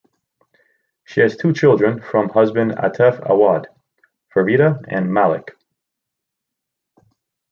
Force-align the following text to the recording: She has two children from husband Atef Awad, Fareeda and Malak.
She 1.03 1.21
has 1.21 1.37
two 1.37 1.53
children 1.53 2.01
from 2.01 2.29
husband 2.29 2.71
Atef 2.71 3.21
Awad, 3.29 3.67
Fareeda 4.33 4.83
and 4.87 5.13
Malak. 5.13 5.55